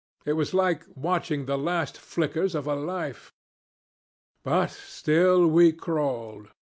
[0.25, 3.35] It was like watching the last flickers of a life.
[4.43, 6.47] But still we crawled.